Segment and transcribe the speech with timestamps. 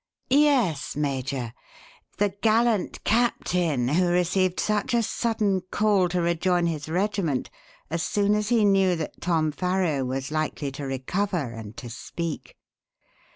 [0.31, 1.53] "Yes, Major
[2.17, 7.51] the gallant captain who received such a sudden call to rejoin his regiment
[7.91, 12.57] as soon as he knew that Tom Farrow was likely to recover and to speak.